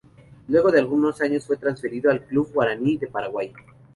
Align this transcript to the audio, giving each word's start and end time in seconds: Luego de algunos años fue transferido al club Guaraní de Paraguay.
Luego 0.47 0.71
de 0.71 0.79
algunos 0.79 1.21
años 1.21 1.45
fue 1.45 1.57
transferido 1.57 2.09
al 2.09 2.25
club 2.25 2.49
Guaraní 2.51 2.97
de 2.97 3.05
Paraguay. 3.05 3.53